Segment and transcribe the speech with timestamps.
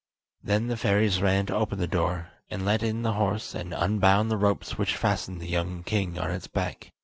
[0.43, 4.31] Then the fairies ran to open the door, and let in the horse and unbound
[4.31, 6.91] the ropes which fastened the young king on its back.